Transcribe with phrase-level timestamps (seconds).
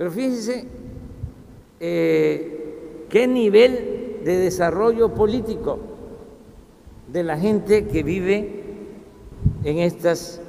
[0.00, 0.64] Pero fíjense
[1.78, 5.78] eh, qué nivel de desarrollo político
[7.12, 8.64] de la gente que vive
[9.62, 10.40] en estas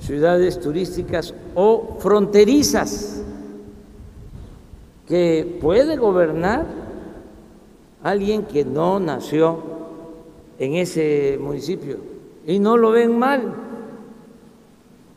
[0.00, 3.22] ciudades turísticas o fronterizas,
[5.06, 6.64] que puede gobernar
[8.02, 9.58] alguien que no nació
[10.58, 11.98] en ese municipio
[12.46, 13.42] y no lo ven mal.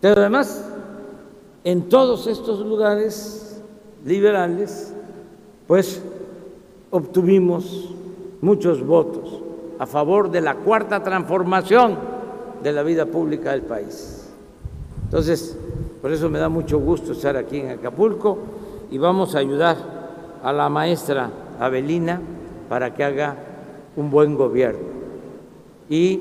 [0.01, 0.65] Pero además,
[1.63, 3.48] en todos estos lugares
[4.05, 4.93] liberales,
[5.67, 6.01] pues
[6.91, 7.93] obtuvimos
[8.41, 9.41] muchos votos
[9.77, 11.97] a favor de la cuarta transformación
[12.63, 14.29] de la vida pública del país.
[15.05, 15.57] Entonces,
[16.01, 18.37] por eso me da mucho gusto estar aquí en Acapulco
[18.91, 19.77] y vamos a ayudar
[20.43, 22.21] a la maestra Avelina
[22.67, 23.35] para que haga
[23.95, 24.87] un buen gobierno.
[25.89, 26.19] Y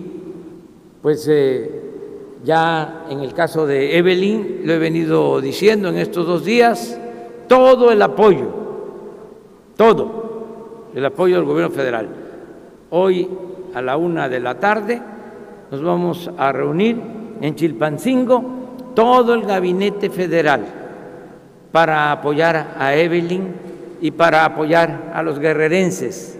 [1.02, 1.82] pues eh,
[2.44, 6.98] ya en el caso de Evelyn, lo he venido diciendo en estos dos días,
[7.48, 8.46] todo el apoyo,
[9.76, 12.08] todo el apoyo del gobierno federal.
[12.90, 13.28] Hoy
[13.74, 15.00] a la una de la tarde
[15.70, 17.00] nos vamos a reunir
[17.40, 18.44] en Chilpancingo
[18.94, 20.64] todo el gabinete federal
[21.72, 23.54] para apoyar a Evelyn
[24.00, 26.38] y para apoyar a los guerrerenses.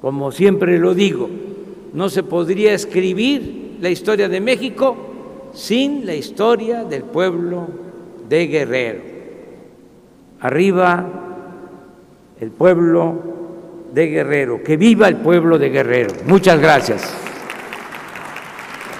[0.00, 1.28] Como siempre lo digo,
[1.92, 4.96] no se podría escribir la historia de México
[5.52, 7.68] sin la historia del pueblo
[8.28, 9.13] de Guerrero.
[10.44, 11.06] Arriba
[12.38, 13.14] el pueblo
[13.94, 16.10] de Guerrero, que viva el pueblo de Guerrero.
[16.26, 17.23] Muchas gracias.